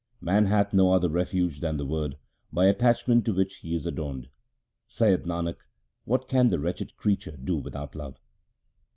[0.19, 2.17] Man hath no other refuge than the Word,
[2.51, 4.29] by attachment to which he is adorned.
[4.87, 5.57] Saith Nanak,
[6.05, 8.19] what can the wretched creature do without love